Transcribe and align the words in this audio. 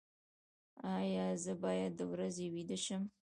ایا 0.97 1.25
زه 1.43 1.53
باید 1.63 1.91
د 1.99 2.01
ورځې 2.11 2.45
ویده 2.55 2.77
شم؟ 2.85 3.03